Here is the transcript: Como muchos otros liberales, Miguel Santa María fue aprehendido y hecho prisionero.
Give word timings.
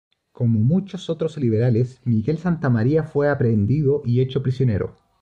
Como 0.31 0.59
muchos 0.61 1.11
otros 1.11 1.37
liberales, 1.37 2.01
Miguel 2.05 2.39
Santa 2.39 2.71
María 2.71 3.03
fue 3.03 3.29
aprehendido 3.29 4.01
y 4.03 4.21
hecho 4.21 4.41
prisionero. 4.41 4.95